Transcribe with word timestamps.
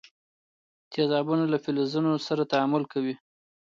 تیزابونه 0.93 1.43
له 1.51 1.57
فلزونو 1.63 2.11
سره 2.27 2.49
تعامل 2.51 2.83
کوي. 2.93 3.15